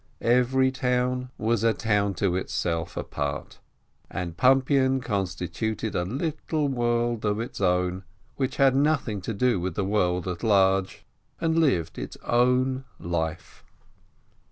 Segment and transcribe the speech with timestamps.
[0.25, 3.59] Every town was a town to itself, apart,
[4.09, 8.03] and Pumpian constituted a little world of its own,
[8.35, 11.05] which had nothing to do with the world at large,
[11.39, 13.63] and lived its own life.